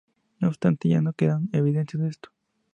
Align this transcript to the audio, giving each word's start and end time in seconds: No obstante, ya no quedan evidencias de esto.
No 0.39 0.47
obstante, 0.47 0.89
ya 0.89 0.99
no 0.99 1.13
quedan 1.13 1.49
evidencias 1.53 2.01
de 2.01 2.09
esto. 2.09 2.29